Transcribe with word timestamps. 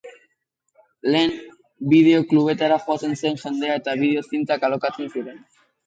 Lehen, 1.15 1.33
bideo-klubetara 1.93 2.81
joaten 2.89 3.17
zen 3.21 3.41
jendea 3.45 3.79
eta 3.85 3.97
bideo-zintak 4.05 4.71
alokatzen 4.71 5.17
ziren. 5.19 5.43